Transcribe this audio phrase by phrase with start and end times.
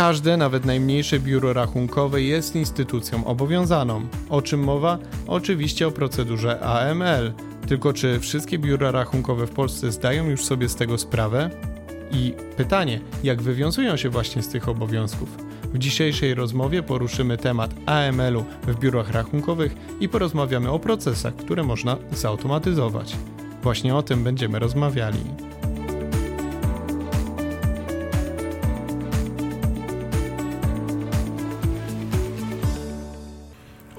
[0.00, 4.06] każde, nawet najmniejsze biuro rachunkowe jest instytucją obowiązaną.
[4.28, 4.98] O czym mowa?
[5.26, 7.32] Oczywiście o procedurze AML.
[7.68, 11.50] Tylko czy wszystkie biura rachunkowe w Polsce zdają już sobie z tego sprawę?
[12.10, 15.36] I pytanie, jak wywiązują się właśnie z tych obowiązków?
[15.64, 21.96] W dzisiejszej rozmowie poruszymy temat AML-u w biurach rachunkowych i porozmawiamy o procesach, które można
[22.12, 23.16] zautomatyzować.
[23.62, 25.49] Właśnie o tym będziemy rozmawiali.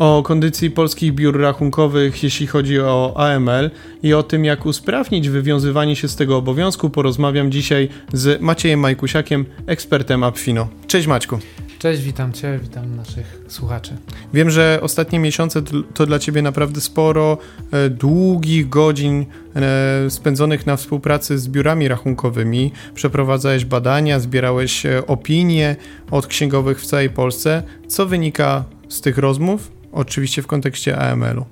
[0.02, 3.72] O kondycji polskich biur rachunkowych, jeśli chodzi o AML
[4.04, 9.46] i o tym, jak usprawnić wywiązywanie się z tego obowiązku, porozmawiam dzisiaj z Maciejem Majkusiakiem,
[9.66, 10.68] ekspertem Apfino.
[10.88, 11.40] Cześć Maćku.
[11.80, 13.98] Cześć, witam Cię, witam naszych słuchaczy.
[14.34, 15.62] Wiem, że ostatnie miesiące
[15.94, 17.38] to dla Ciebie naprawdę sporo
[17.72, 19.26] e, długich godzin
[19.56, 22.72] e, spędzonych na współpracy z biurami rachunkowymi.
[22.96, 25.76] Przeprowadzałeś badania, zbierałeś e, opinie
[26.12, 27.64] od księgowych w całej Polsce.
[27.88, 29.81] Co wynika z tych rozmów?
[29.92, 31.46] Oczywiście w kontekście AML-u.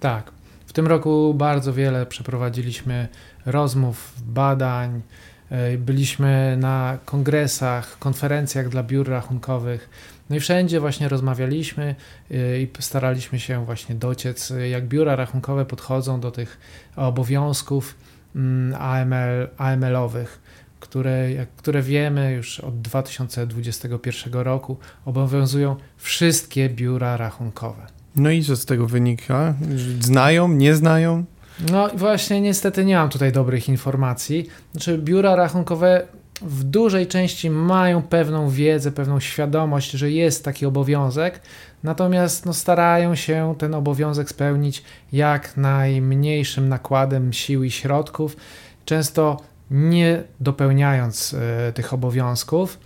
[0.00, 0.30] Tak.
[0.66, 3.08] W tym roku bardzo wiele przeprowadziliśmy
[3.46, 5.02] rozmów, badań,
[5.50, 9.90] e, byliśmy na kongresach, konferencjach dla biur rachunkowych.
[10.30, 11.94] No i wszędzie właśnie rozmawialiśmy
[12.30, 16.58] e, i staraliśmy się właśnie dociec, jak biura rachunkowe podchodzą do tych
[16.96, 17.94] obowiązków
[18.36, 20.40] mm, AML, AML-owych,
[20.84, 27.86] które, jak, które wiemy już od 2021 roku obowiązują wszystkie biura rachunkowe.
[28.16, 29.54] No i co z tego wynika?
[30.00, 31.24] Znają, nie znają?
[31.70, 34.48] No właśnie, niestety nie mam tutaj dobrych informacji.
[34.72, 36.06] Znaczy, biura rachunkowe
[36.42, 41.40] w dużej części mają pewną wiedzę, pewną świadomość, że jest taki obowiązek,
[41.82, 44.82] natomiast no, starają się ten obowiązek spełnić
[45.12, 48.36] jak najmniejszym nakładem sił i środków.
[48.84, 52.78] Często nie dopełniając e, tych obowiązków.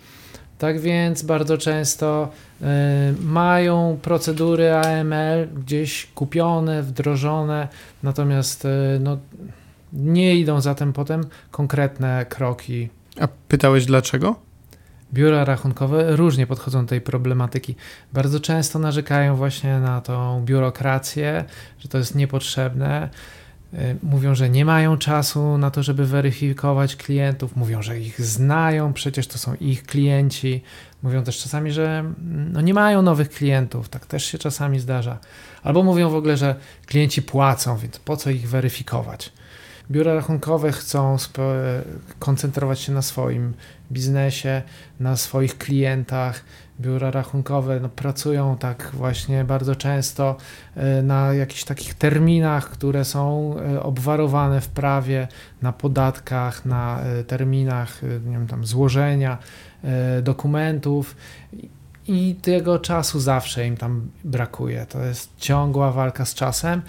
[0.59, 2.65] Tak więc bardzo często y,
[3.21, 7.69] mają procedury AML gdzieś kupione, wdrożone,
[8.03, 8.69] natomiast y,
[9.01, 9.19] no,
[9.93, 12.89] nie idą zatem potem konkretne kroki.
[13.21, 14.49] A pytałeś dlaczego?
[15.13, 17.75] Biura rachunkowe różnie podchodzą do tej problematyki.
[18.13, 21.45] Bardzo często narzekają właśnie na tą biurokrację,
[21.79, 23.09] że to jest niepotrzebne.
[23.75, 28.93] Y, mówią, że nie mają czasu na to, żeby weryfikować klientów, mówią, że ich znają,
[28.93, 30.63] przecież to są ich klienci.
[31.03, 35.19] Mówią też czasami, że mm, no nie mają nowych klientów, tak też się czasami zdarza.
[35.63, 36.55] Albo mówią w ogóle, że
[36.87, 39.33] klienci płacą, więc po co ich weryfikować?
[39.91, 41.17] Biura rachunkowe chcą
[42.19, 43.55] koncentrować się na swoim
[43.93, 44.63] biznesie,
[45.01, 46.45] na swoich klientach.
[46.81, 50.37] Biura rachunkowe no, pracują tak właśnie bardzo często
[50.77, 55.29] e, na jakichś takich terminach, które są e, obwarowane w prawie,
[55.63, 59.39] na podatkach, na e, terminach nie wiem, tam złożenia
[60.23, 61.17] dokumentów
[62.09, 64.87] i tego czasu zawsze im tam brakuje.
[64.87, 66.83] To jest ciągła walka z czasem.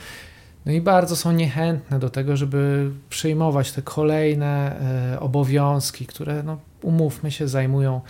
[0.65, 4.75] No i bardzo są niechętne do tego, żeby przyjmować te kolejne
[5.19, 8.01] obowiązki, które, no, umówmy się, zajmują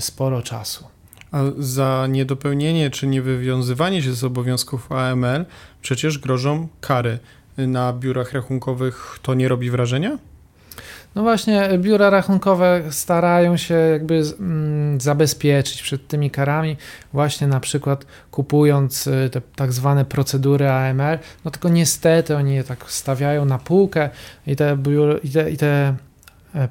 [0.00, 0.84] sporo czasu.
[1.32, 5.44] A za niedopełnienie czy niewywiązywanie się z obowiązków AML
[5.82, 7.18] przecież grożą kary.
[7.58, 10.18] Na biurach rachunkowych to nie robi wrażenia?
[11.14, 16.76] No właśnie, biura rachunkowe starają się jakby mm, zabezpieczyć przed tymi karami,
[17.12, 22.64] właśnie na przykład kupując y, te tak zwane procedury AML, no tylko niestety oni je
[22.64, 24.10] tak stawiają na półkę
[24.46, 25.94] i te, biur, i te, i te e,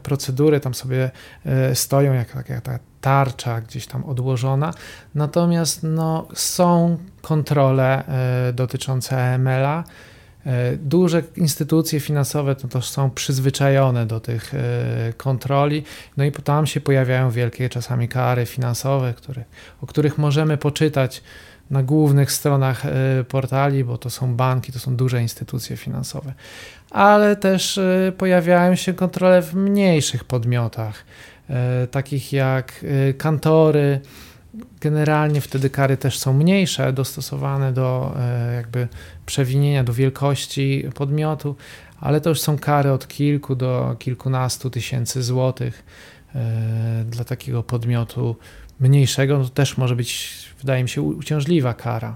[0.04, 1.12] procedury tam sobie
[1.46, 4.74] e, stoją jak, jak ta tarcza gdzieś tam odłożona,
[5.16, 9.84] natomiast no, są kontrole e, dotyczące AML-a,
[10.46, 15.84] E, duże instytucje finansowe to też są przyzwyczajone do tych e, kontroli,
[16.18, 19.44] no i tam się pojawiają wielkie czasami kary finansowe, które,
[19.82, 21.24] o których możemy poczytać
[21.72, 26.34] na głównych stronach e, portali, bo to są banki, to są duże instytucje finansowe.
[26.90, 27.80] Ale też
[28.18, 31.06] pojawiają się kontrole w mniejszych podmiotach,
[31.92, 32.86] takich jak
[33.18, 34.02] kantory,
[34.82, 38.88] Generalnie wtedy kary też są mniejsze, dostosowane do e, jakby
[39.26, 41.56] przewinienia, do wielkości podmiotu,
[42.00, 45.84] ale to już są kary od kilku do kilkunastu tysięcy złotych
[46.36, 48.36] e, dla takiego podmiotu
[48.82, 49.44] mniejszego.
[49.44, 52.16] To też może być, wydaje mi się, uciążliwa kara.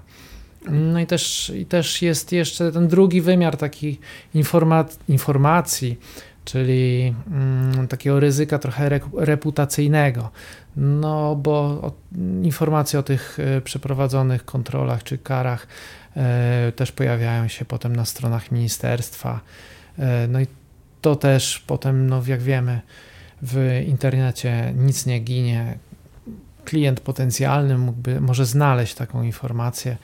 [0.69, 3.99] No i też, i też jest jeszcze ten drugi wymiar taki
[4.33, 5.99] informa informacji,
[6.45, 10.29] czyli mm, takiego ryzyka trochę reputacyjnego.
[10.77, 11.81] No bo
[12.43, 15.67] informacje o tych e, przeprowadzonych kontrolach czy karach
[16.15, 19.39] e, też pojawiają się potem na stronach ministerstwa.
[19.99, 20.47] E, no i
[21.01, 22.81] to też potem, no jak wiemy,
[23.41, 25.77] w internecie nic nie ginie.
[26.65, 29.97] Klient potencjalny mógłby, może znaleźć taką informację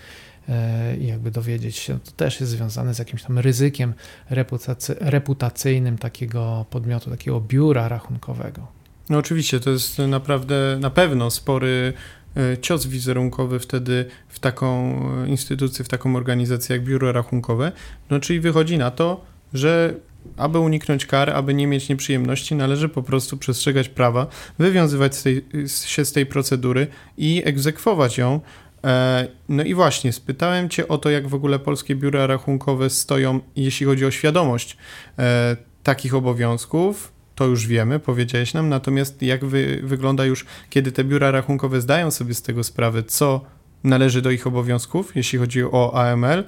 [0.49, 3.93] e, i jakby dowiedzieć się, to też jest związane z jakimś tam ryzykiem
[4.29, 8.67] reputacy, reputacyjnym takiego podmiotu, takiego biura rachunkowego.
[9.09, 11.93] No oczywiście, to jest naprawdę na pewno spory
[12.37, 17.71] e, cios wizerunkowy wtedy w taką instytucję, w taką organizację jak biuro rachunkowe.
[18.09, 19.93] No czyli wychodzi na to, że
[20.37, 24.27] aby uniknąć kar, aby nie mieć nieprzyjemności, należy po prostu przestrzegać prawa,
[24.59, 25.45] wywiązywać z tej,
[25.85, 26.87] się z tej procedury
[27.17, 28.41] i egzekwować ją.
[28.83, 33.39] E, no i właśnie, spytałem Cię o to, jak w ogóle polskie biura rachunkowe stoją,
[33.55, 34.77] jeśli chodzi o świadomość
[35.19, 37.11] e, takich obowiązków.
[37.35, 42.11] To już wiemy, powiedziałeś nam, natomiast jak wy, wygląda już, kiedy te biura rachunkowe zdają
[42.11, 43.41] sobie z tego sprawę, co
[43.83, 46.43] należy do ich obowiązków, jeśli chodzi o AML,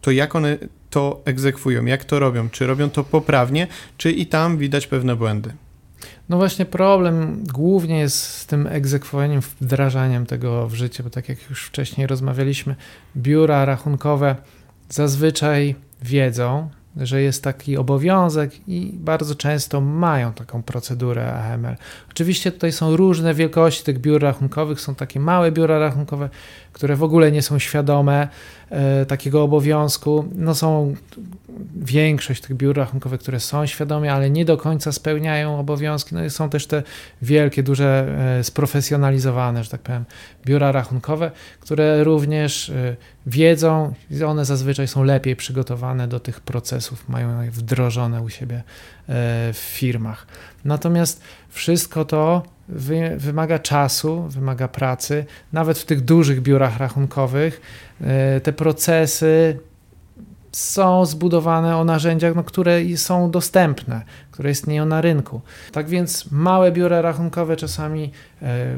[0.00, 0.58] to jak one
[0.90, 5.52] to egzekwują, jak to robią, czy robią to poprawnie, czy i tam widać pewne błędy.
[6.28, 11.50] No właśnie problem głównie jest z tym egzekwowaniem, wdrażaniem tego w życie, bo tak jak
[11.50, 12.76] już wcześniej rozmawialiśmy,
[13.16, 14.36] biura rachunkowe
[14.88, 21.76] zazwyczaj wiedzą, że jest taki obowiązek i bardzo często mają taką procedurę AML.
[22.10, 26.28] Oczywiście tutaj są różne wielkości tych biur rachunkowych, są takie małe biura rachunkowe,
[26.72, 28.28] które w ogóle nie są świadome
[28.70, 30.24] e, takiego obowiązku.
[30.34, 30.94] No są
[31.76, 36.14] większość tych biur rachunkowych, które są świadome, ale nie do końca spełniają obowiązki.
[36.14, 36.82] No i są też te
[37.22, 40.04] wielkie, duże, e, sprofesjonalizowane, że tak powiem,
[40.46, 41.30] biura rachunkowe,
[41.60, 42.96] które również e,
[43.26, 43.94] wiedzą,
[44.26, 48.62] one zazwyczaj są lepiej przygotowane do tych procesów, mają je wdrożone u siebie e,
[49.52, 50.26] w firmach.
[50.64, 55.24] Natomiast wszystko to wy, wymaga czasu, wymaga pracy.
[55.52, 57.60] Nawet w tych dużych biurach rachunkowych
[58.42, 59.58] te procesy
[60.52, 65.40] są zbudowane o narzędziach, no, które są dostępne, które istnieją na rynku.
[65.72, 68.12] Tak więc małe biura rachunkowe czasami
[68.42, 68.76] e,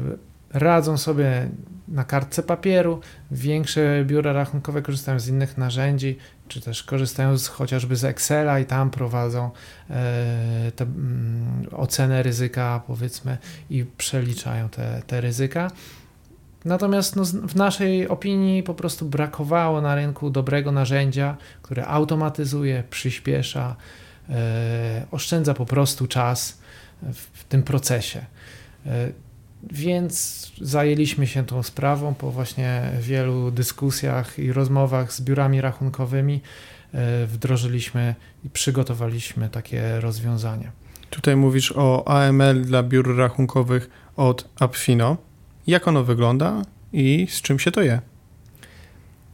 [0.53, 1.49] radzą sobie
[1.87, 2.99] na kartce papieru,
[3.31, 6.17] większe biura rachunkowe korzystają z innych narzędzi,
[6.47, 9.51] czy też korzystają z, chociażby z Excela i tam prowadzą
[9.89, 13.37] e, te, mm, ocenę ryzyka, powiedzmy,
[13.69, 15.71] i przeliczają te, te ryzyka.
[16.65, 23.75] Natomiast no, w naszej opinii po prostu brakowało na rynku dobrego narzędzia, które automatyzuje, przyspiesza,
[24.29, 26.57] e, oszczędza po prostu czas
[27.01, 28.25] w, w tym procesie.
[28.85, 29.11] E,
[29.71, 36.41] więc zajęliśmy się tą sprawą po właśnie wielu dyskusjach i rozmowach z biurami rachunkowymi.
[36.93, 38.15] E, wdrożyliśmy
[38.45, 40.71] i przygotowaliśmy takie rozwiązanie.
[41.09, 45.17] Tutaj mówisz o AML dla biur rachunkowych od Apfino
[45.67, 46.61] jak ono wygląda
[46.93, 48.01] i z czym się to je.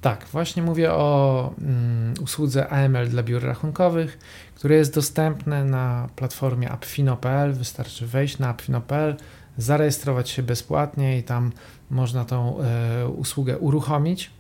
[0.02, 4.20] Tak, właśnie mówię o mm, usłudze AML dla biur rachunkowych,
[4.56, 7.54] które jest dostępne na platformie appfino.pl.
[7.54, 9.16] Wystarczy wejść na appfino.pl,
[9.58, 11.52] zarejestrować się bezpłatnie i tam
[11.90, 14.32] można tą e, usługę uruchomić.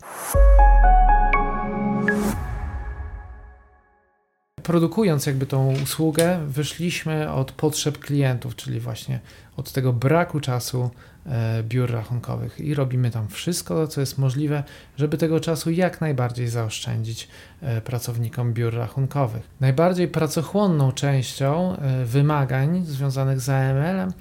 [4.67, 9.19] Produkując jakby tą usługę, wyszliśmy od potrzeb klientów, czyli właśnie
[9.57, 10.89] od tego braku czasu
[11.25, 14.63] e, biur rachunkowych i robimy tam wszystko, co jest możliwe,
[14.97, 17.27] żeby tego czasu jak najbardziej zaoszczędzić
[17.61, 19.47] e, pracownikom biur rachunkowych.
[19.59, 24.13] Najbardziej pracochłonną częścią e, wymagań związanych z AML-em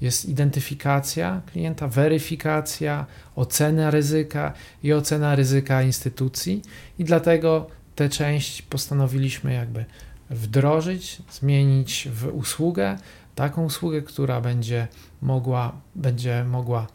[0.00, 4.52] jest identyfikacja klienta, weryfikacja, ocena ryzyka
[4.82, 6.62] i ocena ryzyka instytucji,
[6.98, 9.84] i dlatego tę część postanowiliśmy jakby
[10.30, 12.98] wdrożyć, zmienić w usługę,
[13.34, 14.88] taką usługę, która będzie
[15.22, 16.86] mogła, będzie mogła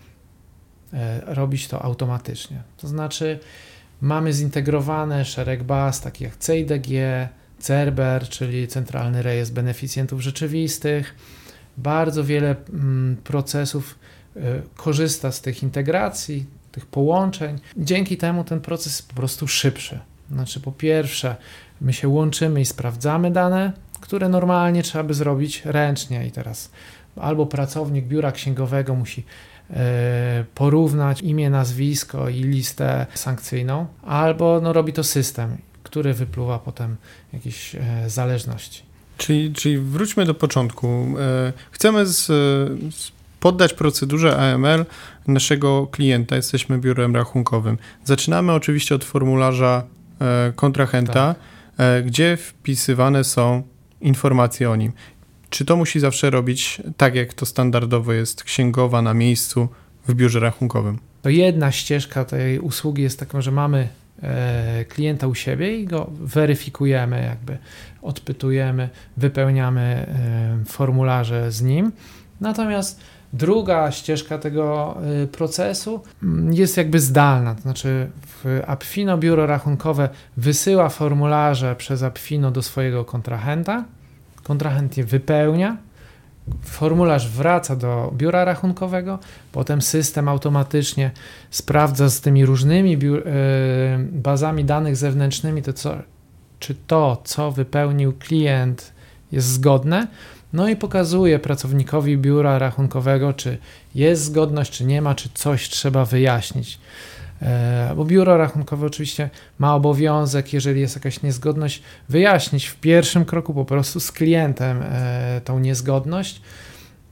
[0.94, 2.62] e, robić to automatycznie.
[2.78, 3.40] To znaczy,
[4.02, 6.90] mamy zintegrowane szereg baz, takich jak CIDG,
[7.60, 11.16] CERBER, czyli Centralny Rejestr Beneficjentów Rzeczywistych.
[11.78, 14.00] Bardzo wiele mm, procesów
[14.36, 14.40] e,
[14.76, 17.60] korzysta z tych integracji, tych połączeń.
[17.78, 20.00] Dzięki temu ten proces jest po prostu szybszy.
[20.32, 21.36] Znaczy, po pierwsze,
[21.82, 26.72] my się łączymy i sprawdzamy dane, które normalnie trzeba by zrobić ręcznie i teraz
[27.16, 29.24] albo pracownik biura księgowego musi
[29.70, 36.96] e, porównać imię, nazwisko i listę sankcyjną, albo no, robi to system, który wypluwa potem
[37.34, 38.82] jakieś e, zależności.
[39.18, 40.88] Czyli, czyli wróćmy do początku.
[40.88, 42.26] E, chcemy z,
[42.96, 44.86] z poddać procedurze AML
[45.28, 47.78] naszego klienta, jesteśmy biurem rachunkowym.
[48.06, 49.84] Zaczynamy oczywiście od formularza
[50.56, 51.38] kontrahenta, tak.
[51.78, 53.64] E, gdzie wpisywane są
[54.02, 54.92] informacje o nim.
[55.50, 59.70] Czy to musi zawsze robić tak, jak to standardowo jest księgowa na miejscu
[60.08, 61.00] w biurze rachunkowym?
[61.22, 63.88] To jedna ścieżka tej usługi jest taką, że mamy
[64.24, 67.58] e, klienta u siebie i go weryfikujemy, jakby
[68.02, 70.06] odpytujemy, wypełniamy
[70.68, 71.92] formularze z nim.
[72.42, 73.02] Natomiast
[73.34, 80.10] Druga ścieżka tego y, procesu mm, jest jakby zdalna, to znaczy w Apfino biuro rachunkowe
[80.38, 83.86] wysyła formularze przez Apfino do swojego kontrahenta,
[84.44, 85.78] kontrahent je wypełnia,
[86.64, 89.20] formularz wraca do biura rachunkowego,
[89.52, 91.12] potem system automatycznie
[91.52, 93.20] sprawdza z tymi różnymi y,
[94.12, 95.98] bazami danych zewnętrznymi, to co,
[96.60, 98.92] czy to, co wypełnił klient,
[99.32, 100.08] jest zgodne.
[100.54, 103.58] No i pokazuje pracownikowi biura rachunkowego, czy
[103.96, 106.80] jest zgodność, czy nie ma, czy coś trzeba wyjaśnić.
[107.42, 109.30] E, bo biuro rachunkowe oczywiście
[109.60, 115.42] ma obowiązek, jeżeli jest jakaś niezgodność, wyjaśnić w pierwszym kroku po prostu z klientem e,
[115.44, 116.42] tą niezgodność.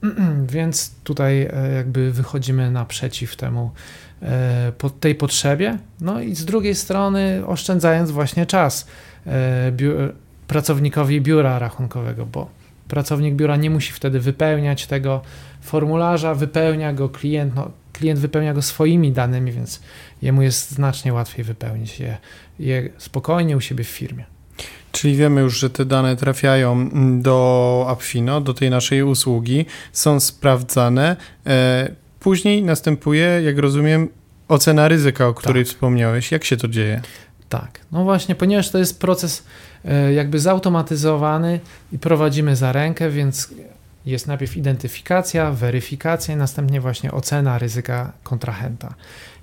[0.55, 3.71] Więc tutaj e, jakby wychodzimy naprzeciw temu
[4.99, 5.77] tej potrzebie.
[6.01, 8.87] No i z drugiej strony oszczędzając właśnie czas
[10.47, 12.49] pracownikowi biura rachunkowego, bo
[12.87, 15.21] pracownik biura nie musi wtedy wypełniać tego
[15.61, 19.81] formularza, wypełnia go klient, no, klient wypełnia go swoimi danymi, więc
[20.21, 22.17] jemu jest znacznie łatwiej wypełnić je,
[22.59, 24.25] je spokojnie u siebie w firmie.
[24.91, 26.89] Czyli wiemy już, że te dane trafiają
[27.21, 31.15] do Apfino, do tej naszej usługi, są sprawdzane.
[31.47, 34.09] E, później następuje, jak rozumiem,
[34.47, 35.73] ocena ryzyka, o której tak.
[35.73, 36.31] wspomniałeś.
[36.31, 37.01] Jak się to dzieje?
[37.49, 39.43] Tak, no właśnie, ponieważ to jest proces
[40.15, 41.59] jakby zautomatyzowany
[41.91, 43.49] i prowadzimy za rękę, więc
[44.07, 48.93] jest najpierw identyfikacja, weryfikacja i następnie właśnie ocena ryzyka kontrahenta.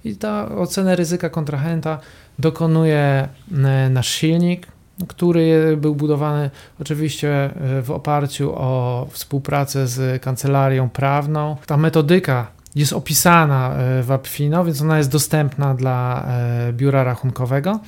[0.05, 1.99] I ta ocena ryzyka kontrahenta
[2.39, 3.29] dokonuje
[3.65, 4.67] e, nasz silnik,
[5.09, 6.51] który był budowany
[6.81, 11.57] oczywiście e, w oparciu o współpracę z kancelarią prawną.
[11.67, 16.27] Ta metodyka jest opisana e, w Apfino, więc ona jest dostępna dla
[16.73, 17.81] biura rachunkowego.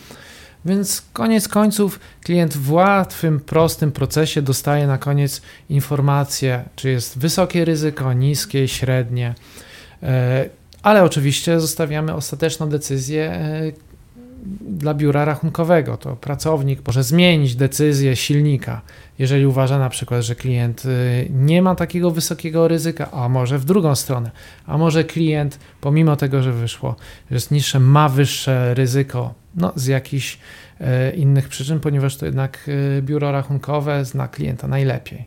[0.67, 7.65] Więc koniec końców klient w łatwym, prostym procesie dostaje na koniec informację, czy jest wysokie
[7.65, 9.35] ryzyko, niskie, średnie.
[10.03, 10.49] E,
[10.83, 13.73] ale oczywiście zostawiamy ostateczną decyzję e,
[14.61, 15.97] dla biura rachunkowego.
[15.97, 18.81] To pracownik może zmienić decyzję silnika,
[19.19, 20.89] jeżeli uważa na przykład, że klient e,
[21.31, 24.31] nie ma takiego wysokiego ryzyka, a może w drugą stronę,
[24.67, 26.97] a może klient, pomimo tego, że wyszło,
[27.31, 30.39] że jest niższe, ma wyższe ryzyko no, z jakichś
[30.81, 35.27] e, innych przyczyn, ponieważ to jednak e, biuro rachunkowe zna klienta najlepiej.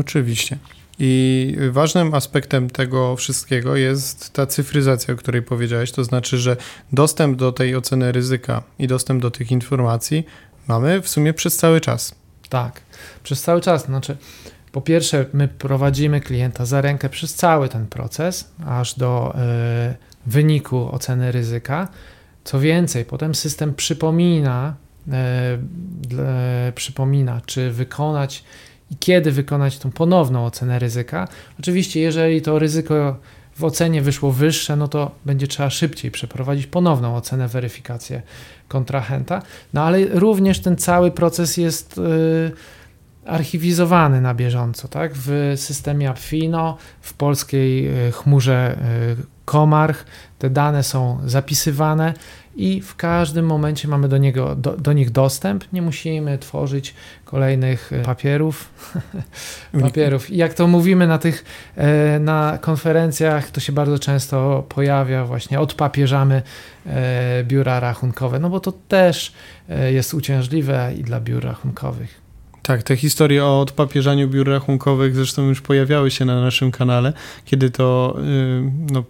[0.00, 0.58] Oczywiście.
[0.98, 6.56] I ważnym aspektem tego wszystkiego jest ta cyfryzacja, o której powiedziałeś, to znaczy, że
[6.92, 10.26] dostęp do tej oceny ryzyka i dostęp do tych informacji
[10.68, 12.14] mamy w sumie przez cały czas.
[12.48, 12.80] Tak,
[13.22, 13.84] przez cały czas.
[13.84, 14.16] Znaczy,
[14.72, 19.94] po pierwsze, my prowadzimy klienta za rękę przez cały ten proces, aż do y,
[20.26, 21.88] wyniku oceny ryzyka.
[22.44, 24.74] Co więcej, potem system przypomina,
[25.12, 28.44] e, przypomina, czy wykonać
[28.90, 31.28] i kiedy wykonać tą ponowną ocenę ryzyka.
[31.60, 33.16] Oczywiście, jeżeli to ryzyko
[33.58, 38.22] w ocenie wyszło wyższe, no to będzie trzeba szybciej przeprowadzić ponowną ocenę, weryfikację
[38.68, 39.42] kontrahenta.
[39.74, 42.52] No ale również ten cały proces jest y,
[43.26, 45.12] archiwizowany na bieżąco, tak?
[45.14, 48.78] W systemie Apfino, w polskiej y, chmurze
[49.20, 50.04] y, Komarch,
[50.38, 52.14] te dane są zapisywane
[52.58, 55.64] i w każdym momencie mamy do, niego, do, do nich dostęp.
[55.72, 58.68] Nie musimy tworzyć kolejnych e, papierów.
[59.80, 60.30] papierów.
[60.30, 61.44] I jak to mówimy na tych
[61.76, 66.42] e, na konferencjach, to się bardzo często pojawia właśnie odpapieżamy
[66.86, 69.32] e, biura rachunkowe, no bo to też
[69.90, 72.20] jest uciążliwe i dla biur rachunkowych.
[72.62, 77.12] Tak, te historie o odpapieżaniu biur rachunkowych zresztą już pojawiały się na naszym kanale,
[77.44, 78.16] kiedy to
[78.92, 79.04] no,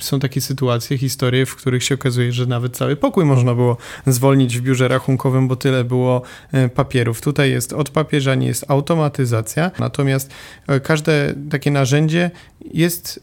[0.00, 4.58] są takie sytuacje, historie, w których się okazuje, że nawet cały pokój można było zwolnić
[4.58, 6.22] w biurze rachunkowym, bo tyle było
[6.52, 7.20] e, papierów.
[7.20, 10.30] Tutaj jest odpapieżanie, jest automatyzacja, natomiast
[10.66, 12.30] e, każde takie narzędzie
[12.74, 13.20] jest,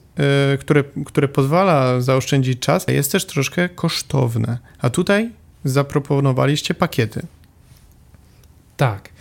[0.54, 4.58] e, które, które pozwala zaoszczędzić czas, jest też troszkę kosztowne.
[4.80, 5.30] A tutaj
[5.64, 7.22] zaproponowaliście pakiety.
[8.78, 9.15] Tak.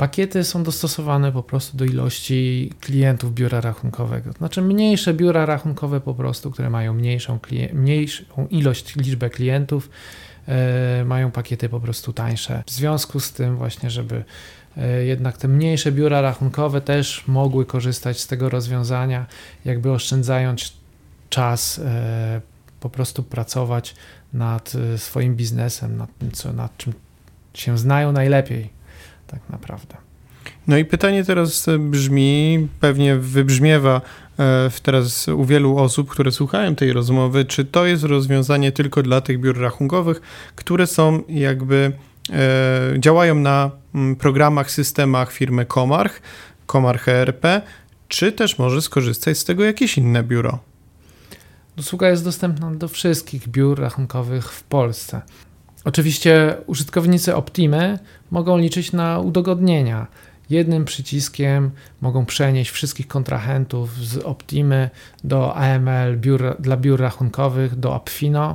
[0.00, 4.32] Pakiety są dostosowane po prostu do ilości klientów biura rachunkowego.
[4.32, 7.38] Znaczy mniejsze biura rachunkowe po prostu, które mają mniejszą,
[7.72, 9.90] mniejszą ilość, liczbę klientów,
[10.48, 12.62] e, mają pakiety po prostu tańsze.
[12.66, 14.24] W związku z tym właśnie, żeby
[14.76, 19.26] e, jednak te mniejsze biura rachunkowe też mogły korzystać z tego rozwiązania,
[19.64, 20.72] jakby oszczędzając
[21.30, 22.40] czas, e,
[22.80, 23.94] po prostu pracować
[24.32, 26.92] nad swoim biznesem, nad tym, co, nad czym
[27.54, 28.79] się znają najlepiej
[29.30, 29.96] tak naprawdę.
[30.66, 34.00] No i pytanie teraz brzmi, pewnie wybrzmiewa
[34.38, 39.20] e, teraz u wielu osób, które słuchają tej rozmowy, czy to jest rozwiązanie tylko dla
[39.20, 40.20] tych biur rachunkowych,
[40.56, 41.92] które są jakby
[42.32, 46.20] e, działają na mm, programach, systemach firmy Komarch,
[46.66, 47.44] Komarch ERP,
[48.08, 50.58] czy też może skorzystać z tego jakieś inne biuro?
[51.78, 55.22] Usługa jest dostępna do wszystkich biur rachunkowych w Polsce.
[55.84, 57.98] Oczywiście użytkownicy Optimy
[58.30, 60.06] mogą liczyć na udogodnienia.
[60.50, 61.70] Jednym przyciskiem
[62.00, 64.90] mogą przenieść wszystkich kontrahentów z Optimy
[65.24, 68.54] do AML biur, dla biur rachunkowych, do Appfino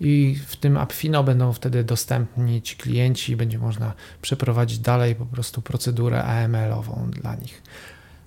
[0.00, 5.62] i w tym Appfino będą wtedy dostępni ci klienci, będzie można przeprowadzić dalej po prostu
[5.62, 7.62] procedurę AML-ową dla nich.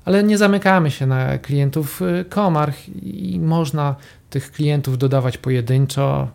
[0.06, 3.96] Ale nie zamykamy się na klientów y, Komarch i można
[4.30, 6.28] tych klientów dodawać pojedynczo,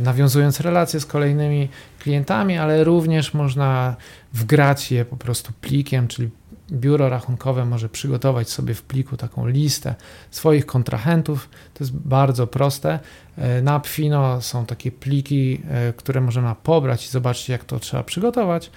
[0.00, 3.96] nawiązując relacje z kolejnymi klientami, ale również można
[4.32, 6.30] wgrać je po prostu plikiem, czyli
[6.72, 9.94] biuro rachunkowe może przygotować sobie w pliku taką listę
[10.30, 11.48] swoich kontrahentów.
[11.74, 12.98] To jest bardzo proste.
[13.38, 18.02] E, na Pfino są takie pliki, e, które można pobrać i zobaczyć, jak to trzeba
[18.02, 18.70] przygotować.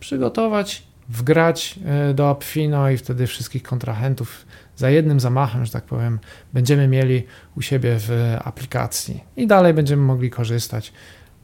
[0.00, 4.46] Przygotować, wgrać e, do Apfino i wtedy wszystkich kontrahentów
[4.76, 6.18] za jednym zamachem, że tak powiem,
[6.52, 7.26] będziemy mieli
[7.56, 10.92] u siebie w aplikacji i dalej będziemy mogli korzystać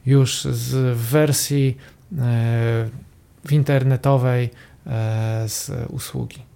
[0.05, 1.77] już z wersji
[3.45, 4.49] w internetowej
[5.47, 6.49] z usługi.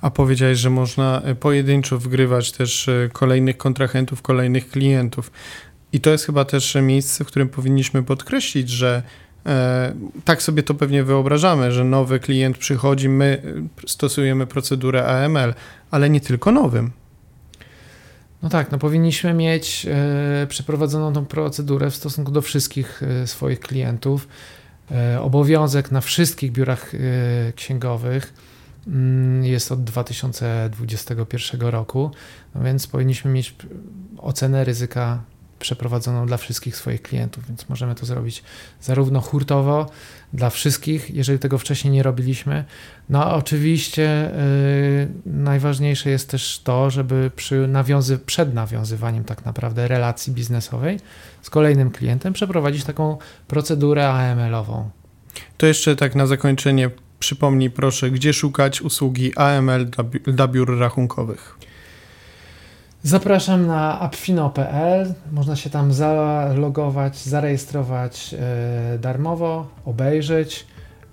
[0.00, 5.30] A powiedziałeś, że można e, pojedynczo wgrywać też e, kolejnych kontrahentów, kolejnych klientów.
[5.92, 9.02] I to jest chyba też miejsce, w którym powinniśmy podkreślić, że e,
[10.24, 13.42] tak sobie to pewnie wyobrażamy, że nowy klient przychodzi, my
[13.84, 15.54] e, stosujemy procedurę AML,
[15.90, 16.90] ale nie tylko nowym.
[18.42, 23.60] No tak, no powinniśmy mieć e, przeprowadzoną tą procedurę w stosunku do wszystkich e, swoich
[23.60, 24.28] klientów.
[25.20, 26.92] obowiązek na wszystkich biurach
[27.56, 28.32] księgowych
[28.86, 32.10] Mm, jest od 2021 roku,
[32.54, 33.54] no więc powinniśmy mieć
[34.18, 35.22] ocenę ryzyka
[35.64, 38.42] przeprowadzoną dla wszystkich swoich klientów, więc możemy to zrobić
[38.80, 39.90] zarówno hurtowo
[40.32, 42.64] dla wszystkich, jeżeli tego wcześniej nie robiliśmy.
[43.08, 44.30] No a oczywiście
[45.26, 51.00] yy, najważniejsze jest też to, żeby przy nawiązy przed nawiązywaniem tak naprawdę relacji biznesowej
[51.42, 54.90] z kolejnym klientem przeprowadzić taką procedurę AML-ową.
[55.56, 59.86] To jeszcze tak na zakończenie Przypomnij proszę, gdzie szukać usługi AML
[60.26, 61.58] dla, biur rachunkowych.
[63.06, 65.14] Zapraszam na appfino.pl.
[65.32, 70.66] Można się tam zalogować, zarejestrować yy, darmowo, obejrzeć,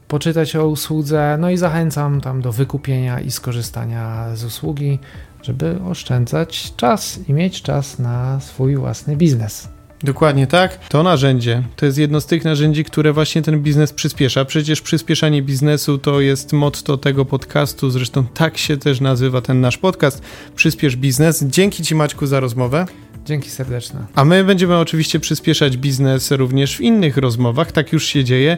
[0.08, 1.38] poczytać o usłudze.
[1.39, 4.99] No i zachęcam tam do wykupienia i skorzystania z usługi,
[5.41, 9.81] żeby oszczędzać czas i mieć czas na swój własny biznes.
[10.03, 10.87] Dokładnie tak.
[10.89, 14.45] To narzędzie to jest jedno z tych narzędzi, które właśnie ten biznes przyspiesza.
[14.45, 19.77] Przecież przyspieszanie biznesu to jest motto tego podcastu, zresztą tak się też nazywa ten nasz
[19.77, 20.21] podcast.
[20.55, 21.43] Przyspiesz biznes.
[21.43, 22.85] Dzięki Ci Maćku za rozmowę.
[23.25, 24.05] Dzięki serdeczne.
[24.15, 27.71] A my będziemy oczywiście przyspieszać biznes również w innych rozmowach.
[27.71, 28.57] Tak już się dzieje.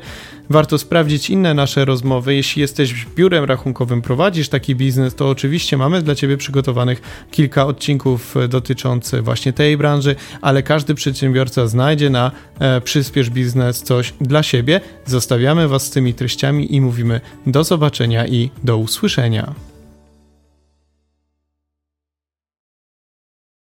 [0.49, 2.35] Warto sprawdzić inne nasze rozmowy.
[2.35, 7.01] Jeśli jesteś biurem rachunkowym, prowadzisz taki biznes, to oczywiście mamy dla Ciebie przygotowanych
[7.31, 10.95] kilka odcinków dotyczących właśnie tej branży, ale każdy
[11.33, 14.81] przedsiębiorca znajdzie na e, Przyspiesz Biznes coś dla siebie.
[15.05, 19.72] Zostawiamy Was z tymi treściami i mówimy do zobaczenia i do usłyszenia.